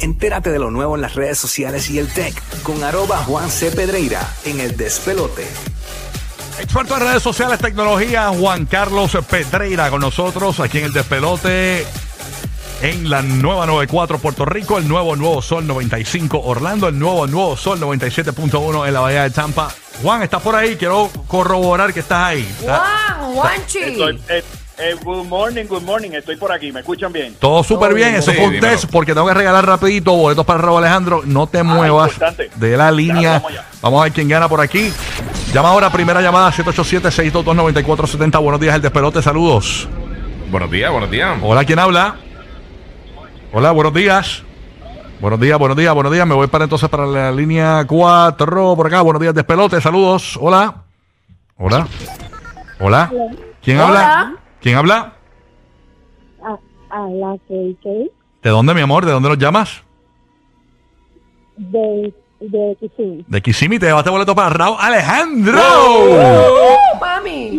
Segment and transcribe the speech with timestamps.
[0.00, 3.70] Entérate de lo nuevo en las redes sociales y el tech con arroba Juan C.
[3.70, 5.46] Pedreira en el despelote.
[6.58, 11.86] Experto en redes sociales, tecnología, Juan Carlos Pedreira con nosotros aquí en el despelote.
[12.82, 17.54] En la nueva 94 Puerto Rico, el nuevo Nuevo Sol 95 Orlando, el nuevo Nuevo
[17.56, 19.70] Sol 97.1 en la Bahía de Tampa.
[20.02, 20.76] Juan, ¿estás por ahí?
[20.76, 22.54] Quiero corroborar que estás ahí.
[22.62, 23.78] Juan, Juanchi.
[23.80, 24.42] Estoy, eh,
[24.80, 26.10] eh, good morning, good morning.
[26.12, 26.72] Estoy por aquí.
[26.72, 27.34] ¿Me escuchan bien?
[27.38, 28.72] Todo súper bien, eso fue un dímelo.
[28.72, 31.22] test porque tengo que regalar rapidito boletos para Raúl Alejandro.
[31.24, 32.50] No te muevas importante.
[32.56, 33.42] de la línea.
[33.82, 34.92] Vamos a ver quién gana por aquí.
[35.52, 38.40] Llama ahora, primera llamada 787-622-9470.
[38.42, 39.88] Buenos días, el despelote, saludos.
[40.50, 41.38] Buenos días, buenos días.
[41.42, 42.16] Hola, ¿quién habla?
[43.52, 44.42] Hola, buenos días.
[45.20, 46.26] Buenos días, buenos días, buenos días.
[46.26, 49.02] Me voy para entonces para la línea 4 por acá.
[49.02, 50.38] Buenos días, despelote, saludos.
[50.40, 50.74] Hola.
[51.58, 51.86] Hola.
[52.78, 53.10] Hola.
[53.62, 53.86] ¿Quién Hola.
[54.20, 54.36] habla?
[54.60, 55.14] ¿Quién habla?
[56.42, 56.58] a,
[56.90, 57.84] a la KK
[58.42, 59.04] ¿De dónde, mi amor?
[59.04, 59.82] ¿De dónde nos llamas?
[61.56, 63.24] de, de Kissimmee.
[63.28, 65.58] De Kissimmee, te llevaste boleto para Raúl Alejandro.
[65.60, 67.58] Uh, mami.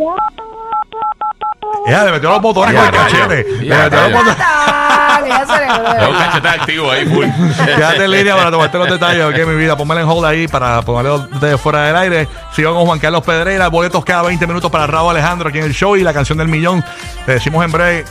[1.87, 3.45] Ella le metió los botones con el cachete.
[3.59, 4.37] Le ya, metió los botones.
[4.39, 5.19] Ah,
[5.99, 7.25] Tengo un cachete activo ahí, full.
[7.65, 9.75] Quédate en línea para tomarte los detalles, ok, mi vida.
[9.75, 12.27] Pónmela en hold ahí para ponerlo de fuera del aire.
[12.53, 13.67] Sigo con Juan Carlos Pedreira.
[13.69, 16.47] Boletos cada 20 minutos para Raúl Alejandro aquí en el show y la canción del
[16.47, 16.83] millón.
[17.25, 18.05] Te decimos en breve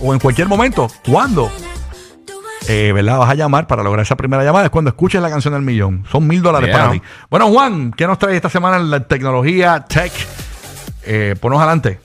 [0.00, 0.88] o en cualquier momento.
[1.04, 1.50] ¿Cuándo?
[2.68, 3.18] Eh, ¿Verdad?
[3.18, 4.64] Vas a llamar para lograr esa primera llamada.
[4.66, 6.04] Es cuando escuches la canción del millón.
[6.10, 6.78] Son mil dólares Yeah.
[6.78, 7.02] para ti.
[7.30, 10.12] Bueno, Juan, ¿qué nos trae esta semana en la tecnología, tech?
[11.04, 12.00] Eh, ponos adelante.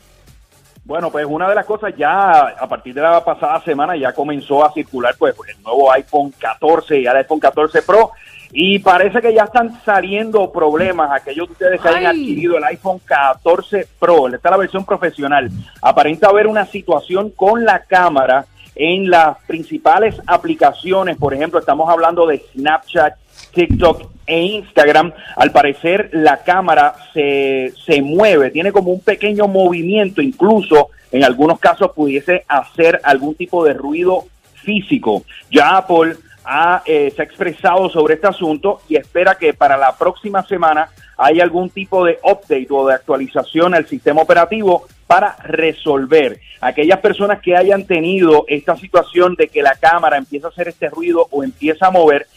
[0.83, 4.65] Bueno, pues una de las cosas ya a partir de la pasada semana ya comenzó
[4.65, 8.11] a circular pues el nuevo iPhone 14 y el iPhone 14 Pro
[8.51, 12.21] y parece que ya están saliendo problemas aquellos de ustedes que hayan Ay.
[12.21, 15.49] adquirido el iPhone 14 Pro, esta es la versión profesional.
[15.81, 22.25] Aparenta haber una situación con la cámara en las principales aplicaciones, por ejemplo, estamos hablando
[22.25, 23.20] de Snapchat,
[23.51, 30.21] TikTok e Instagram, al parecer la cámara se, se mueve, tiene como un pequeño movimiento,
[30.21, 35.23] incluso en algunos casos pudiese hacer algún tipo de ruido físico.
[35.49, 39.97] Ya Apple ha, eh, se ha expresado sobre este asunto y espera que para la
[39.97, 46.39] próxima semana haya algún tipo de update o de actualización al sistema operativo para resolver.
[46.61, 50.89] Aquellas personas que hayan tenido esta situación de que la cámara empieza a hacer este
[50.89, 52.27] ruido o empieza a mover,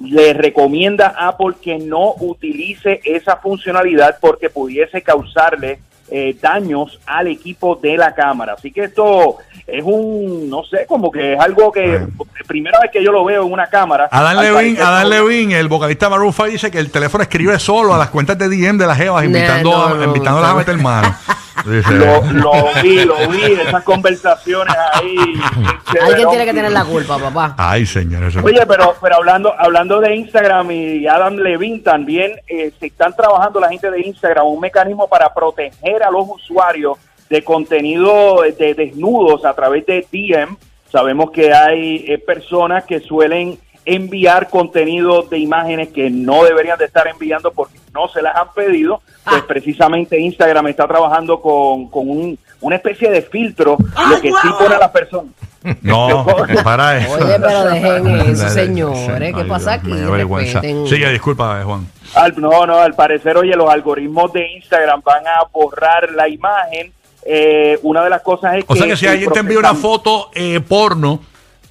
[0.00, 5.78] le recomienda a Apple que no utilice esa funcionalidad porque pudiese causarle
[6.10, 8.54] eh, daños al equipo de la cámara.
[8.54, 9.36] Así que esto
[9.66, 12.06] es un, no sé, como que es algo que
[12.46, 14.08] primera vez que yo lo veo en una cámara.
[14.10, 17.94] Adán Levin, Adán no- Levin, el vocalista Maroon 5 dice que el teléfono escribe solo
[17.94, 20.58] a las cuentas de DM de las jevas, invitando, no, no, invitándolas a no.
[20.58, 21.14] meter mano.
[21.64, 25.16] Dice, Lo, lo vi, lo vi, esas conversaciones ahí.
[26.02, 27.54] Alguien tiene que tener la culpa, papá.
[27.56, 28.24] Ay, señor.
[28.24, 33.14] eso- Oye, pero pero hablando hablando de Instagram y Adam Levine también eh, se están
[33.14, 36.98] trabajando la gente de Instagram un mecanismo para proteger a los usuarios
[37.30, 40.56] de contenido de desnudos a través de DM.
[40.90, 46.86] Sabemos que hay eh, personas que suelen enviar contenido de imágenes que no deberían de
[46.86, 49.00] estar enviando porque no se las han pedido.
[49.24, 49.44] Pues Ah.
[49.46, 53.76] precisamente Instagram está trabajando con, con un- una especie de filtro,
[54.10, 55.32] lo que sí pone a las personas.
[55.80, 56.26] No,
[56.62, 57.14] para eso.
[57.14, 59.32] Oye, pero dejen eso, señores.
[59.34, 59.90] ¿Qué Ay, pasa aquí?
[59.92, 60.86] Respeten.
[60.86, 61.86] Sigue, disculpa, eh, Juan.
[62.14, 66.92] Al- no, no, al parecer, oye, los algoritmos de Instagram van a borrar la imagen.
[67.24, 70.28] Eh, una de las cosas es O sea que si alguien te envía una foto
[70.34, 71.20] eh, porno,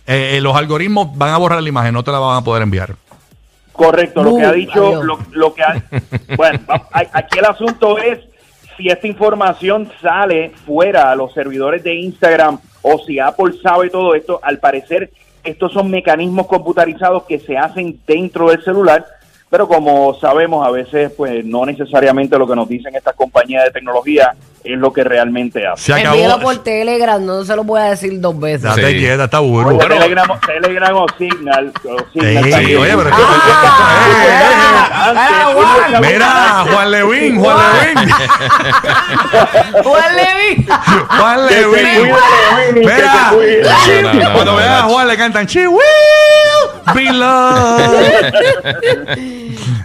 [0.07, 2.63] eh, eh, los algoritmos van a borrar la imagen, no te la van a poder
[2.63, 2.95] enviar.
[3.71, 5.83] Correcto, lo que ha Uh, dicho, lo, lo que ha,
[6.37, 6.59] bueno,
[6.91, 8.19] aquí el asunto es
[8.77, 14.13] si esta información sale fuera a los servidores de Instagram o si Apple sabe todo
[14.13, 15.11] esto, al parecer
[15.43, 19.05] estos son mecanismos computarizados que se hacen dentro del celular,
[19.53, 23.69] pero como sabemos a veces pues no necesariamente lo que nos dicen estas compañías de
[23.69, 24.33] tecnología
[24.63, 25.77] es lo que realmente hacen.
[25.77, 26.15] Se acabó.
[26.15, 28.63] Envíelo por Telegram, no se lo voy a decir dos veces.
[28.63, 28.97] Date Sí.
[28.97, 29.75] quieta, está burro.
[29.77, 31.71] Oye, Telegram, Telegram o Signal.
[31.83, 33.09] o Signal Sí, oye, pero
[34.95, 35.99] Ah, ah.
[36.01, 38.09] Mira, Juan Levin, Juan Levin.
[39.83, 40.67] Juan Levin.
[41.09, 42.75] Juan Levin.
[42.75, 43.31] Mira.
[44.33, 44.81] Cuando no, vean a.
[44.83, 45.67] Juan le cantan She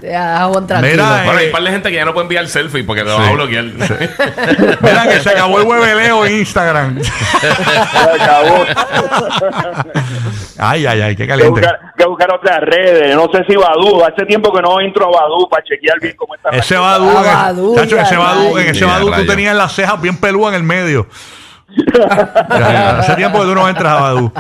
[0.01, 3.05] Mira, Bueno, hay eh, un par de gente que ya no puede enviar selfie porque
[3.05, 3.23] lo Sí.
[3.23, 3.65] va a bloquear.
[4.81, 7.01] Mira que se acabó el hueveleo en Instagram.
[7.03, 8.65] Se acabó.
[10.59, 11.61] Ay, ay, ay, qué que caliente.
[11.61, 13.15] buscar, que buscar otras redes.
[13.15, 14.05] No sé si Badu.
[14.05, 16.51] Hace tiempo que no entro a Badu para chequear bien cómo está.
[16.51, 16.77] Ese.
[16.77, 18.63] Badú, Ah, chacho, ya, ese Badú, ya.
[18.63, 21.07] en ese Ya, Badú tú tenías las cejas bien peludas en el medio.
[21.69, 24.33] Hace tiempo que tú no entras a Badu.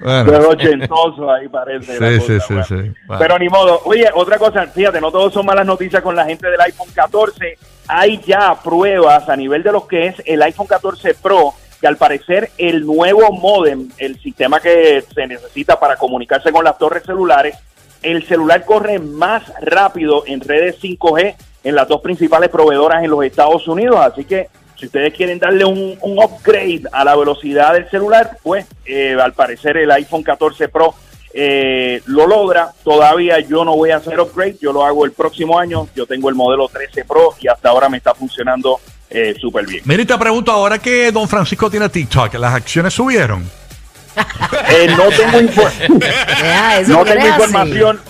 [0.00, 0.30] Bueno.
[0.30, 1.92] Pero ochentoso ahí parece.
[1.92, 2.64] Sí, cosa, sí, sí, bueno.
[2.64, 2.92] sí.
[3.06, 3.18] Bueno.
[3.18, 3.80] Pero ni modo.
[3.84, 7.58] Oye, otra cosa, fíjate, no todos son malas noticias con la gente del iPhone 14.
[7.88, 11.96] Hay ya pruebas a nivel de lo que es el iPhone 14 Pro, que al
[11.96, 17.56] parecer el nuevo modem, el sistema que se necesita para comunicarse con las torres celulares,
[18.02, 21.34] el celular corre más rápido en redes 5G
[21.64, 23.98] en las dos principales proveedoras en los Estados Unidos.
[23.98, 24.48] Así que
[24.78, 29.32] si ustedes quieren darle un, un upgrade a la velocidad del celular, pues eh, al
[29.32, 30.94] parecer el iPhone 14 Pro
[31.34, 32.70] eh, lo logra.
[32.84, 35.88] Todavía yo no voy a hacer upgrade, yo lo hago el próximo año.
[35.94, 38.80] Yo tengo el modelo 13 Pro y hasta ahora me está funcionando
[39.10, 39.82] eh, súper bien.
[39.84, 43.48] Mira, y te pregunto, ahora que Don Francisco tiene TikTok, ¿las acciones subieron?
[44.70, 48.00] Eh, no tengo, info- Deja eso, no tengo información.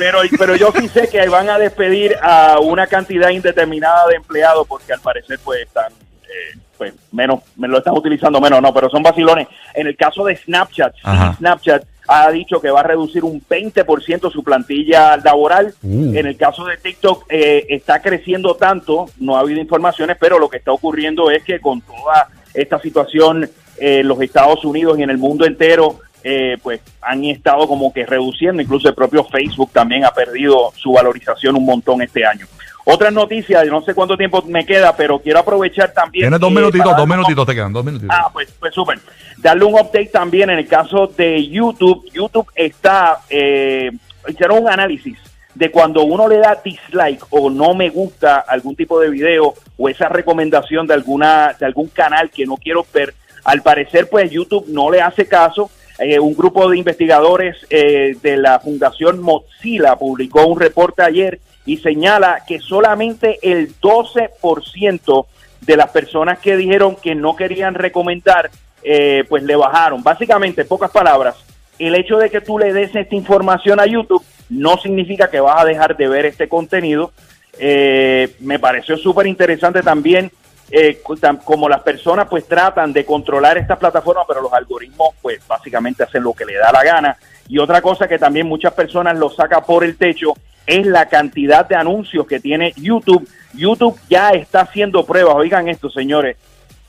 [0.00, 4.66] Pero, pero yo sí sé que van a despedir a una cantidad indeterminada de empleados
[4.66, 5.92] porque al parecer pues están
[6.24, 10.24] eh, pues menos me lo están utilizando menos no pero son vacilones en el caso
[10.24, 11.34] de Snapchat Ajá.
[11.38, 16.14] Snapchat ha dicho que va a reducir un 20% su plantilla laboral Uh.
[16.14, 20.48] en el caso de TikTok eh, está creciendo tanto no ha habido informaciones pero lo
[20.48, 23.44] que está ocurriendo es que con toda esta situación
[23.78, 27.92] eh, en los Estados Unidos y en el mundo entero eh, pues han estado como
[27.92, 32.46] que reduciendo, incluso el propio Facebook también ha perdido su valorización un montón este año.
[32.84, 36.24] Otra noticia, no sé cuánto tiempo me queda, pero quiero aprovechar también.
[36.24, 38.16] Tienes dos minutitos, dos minutitos te quedan, dos minutitos.
[38.18, 38.98] Ah, pues, pues súper.
[39.38, 42.08] Darle un update también en el caso de YouTube.
[42.12, 43.90] YouTube está, eh,
[44.26, 45.18] hicieron un análisis
[45.54, 49.88] de cuando uno le da dislike o no me gusta algún tipo de video o
[49.88, 53.14] esa recomendación de alguna de algún canal que no quiero ver.
[53.44, 55.70] Al parecer, pues YouTube no le hace caso.
[56.00, 61.76] Eh, un grupo de investigadores eh, de la Fundación Mozilla publicó un reporte ayer y
[61.76, 65.26] señala que solamente el 12%
[65.60, 68.50] de las personas que dijeron que no querían recomendar,
[68.82, 70.02] eh, pues le bajaron.
[70.02, 71.36] Básicamente, en pocas palabras,
[71.78, 75.60] el hecho de que tú le des esta información a YouTube no significa que vas
[75.60, 77.12] a dejar de ver este contenido.
[77.58, 80.30] Eh, me pareció súper interesante también
[80.70, 81.02] eh,
[81.44, 86.22] como las personas pues tratan de controlar estas plataformas, pero los algoritmos pues básicamente hacen
[86.22, 87.16] lo que le da la gana.
[87.48, 90.34] Y otra cosa que también muchas personas lo saca por el techo
[90.66, 93.28] es la cantidad de anuncios que tiene YouTube.
[93.54, 96.36] YouTube ya está haciendo pruebas, oigan esto señores,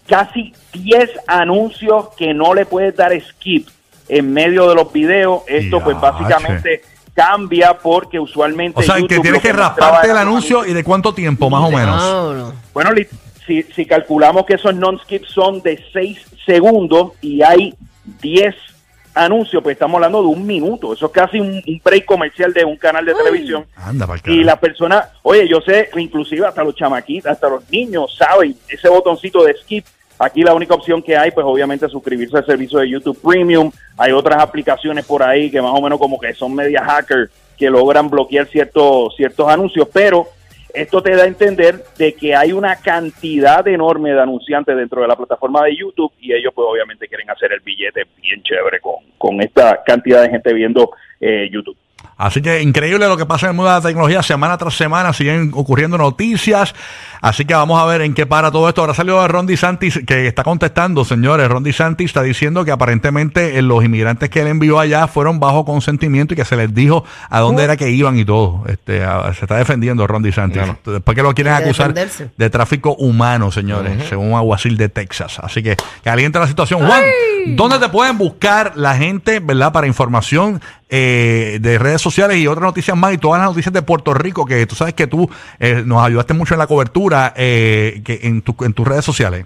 [0.08, 3.68] casi 10 anuncios que no le puedes dar skip
[4.08, 5.42] en medio de los videos.
[5.48, 6.84] Esto pues básicamente
[7.14, 8.80] cambia porque usualmente...
[8.80, 11.64] o sea, que YouTube tienes lo que rasparte el anuncio y de cuánto tiempo, más
[11.64, 12.54] o menos.
[12.74, 12.92] Bueno,
[13.46, 17.74] si, si calculamos que esos non-skips son de 6 segundos y hay
[18.22, 18.56] 10
[19.14, 20.94] anuncios, pues estamos hablando de un minuto.
[20.94, 23.66] Eso es casi un, un break comercial de un canal de televisión.
[23.76, 28.56] Anda, Y la persona, oye, yo sé, inclusive hasta los chamaquitos, hasta los niños saben
[28.70, 29.86] ese botoncito de skip.
[30.20, 33.72] Aquí la única opción que hay, pues obviamente es suscribirse al servicio de YouTube Premium.
[33.98, 37.70] Hay otras aplicaciones por ahí que más o menos como que son media hacker que
[37.70, 40.28] logran bloquear ciertos, ciertos anuncios, pero
[40.74, 45.08] esto te da a entender de que hay una cantidad enorme de anunciantes dentro de
[45.08, 48.96] la plataforma de YouTube y ellos pues obviamente quieren hacer el billete bien chévere con,
[49.18, 51.78] con esta cantidad de gente viendo eh, YouTube.
[52.24, 55.12] Así que increíble lo que pasa en el mundo de la tecnología, semana tras semana
[55.12, 56.76] siguen ocurriendo noticias.
[57.20, 58.82] Así que vamos a ver en qué para todo esto.
[58.82, 61.48] Ahora salió Ron DeSantis que está contestando, señores.
[61.50, 65.66] Ron DeSantis está diciendo que aparentemente eh, los inmigrantes que él envió allá fueron bajo
[65.66, 68.64] consentimiento y que se les dijo a dónde era que iban y todo.
[68.68, 70.62] Este, a- se está defendiendo Ron DeSantis.
[70.62, 70.78] Claro.
[70.86, 75.40] Después que lo quieren acusar de tráfico humano, señores, según un aguacil de Texas.
[75.42, 76.86] Así que calienta la situación.
[76.86, 77.02] Juan,
[77.56, 80.62] ¿dónde te pueden buscar la gente, verdad, para información
[80.92, 84.46] eh, de redes sociales y otras noticias más y todas las noticias de Puerto Rico
[84.46, 85.28] que tú sabes que tú
[85.60, 89.46] eh, nos ayudaste mucho en la cobertura eh, que en, tu- en tus redes sociales?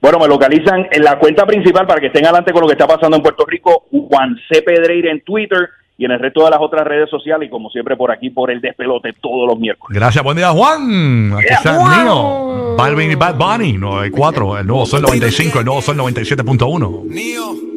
[0.00, 2.86] Bueno, me localizan en la cuenta principal para que estén adelante con lo que está
[2.86, 4.62] pasando en Puerto Rico, Juan C.
[4.62, 7.96] Pedreira en Twitter y en el resto de las otras redes sociales y como siempre
[7.96, 9.98] por aquí por el despelote todos los miércoles.
[9.98, 11.32] Gracias, buen día, Juan.
[11.34, 11.56] Aquí Yeah.
[11.56, 12.76] está mío.
[12.76, 17.04] Balvin y Bad Bunny, 94, el nuevo Sol 95, el nuevo Sol 97.1.
[17.06, 17.75] Neo.